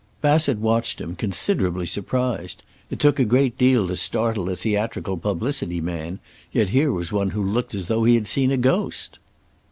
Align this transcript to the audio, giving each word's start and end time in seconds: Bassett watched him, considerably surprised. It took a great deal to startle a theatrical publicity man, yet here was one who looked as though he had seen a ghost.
Bassett 0.19 0.57
watched 0.57 0.99
him, 0.99 1.15
considerably 1.15 1.85
surprised. 1.85 2.63
It 2.89 2.97
took 2.97 3.19
a 3.19 3.23
great 3.23 3.55
deal 3.59 3.87
to 3.87 3.95
startle 3.95 4.49
a 4.49 4.55
theatrical 4.55 5.15
publicity 5.15 5.79
man, 5.79 6.17
yet 6.51 6.69
here 6.69 6.91
was 6.91 7.11
one 7.11 7.29
who 7.29 7.43
looked 7.43 7.75
as 7.75 7.85
though 7.85 8.03
he 8.05 8.15
had 8.15 8.25
seen 8.25 8.49
a 8.49 8.57
ghost. 8.57 9.19